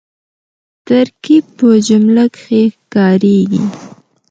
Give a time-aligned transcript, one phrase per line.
[0.87, 2.63] ترکیب په جمله کښي
[2.93, 3.63] کاریږي.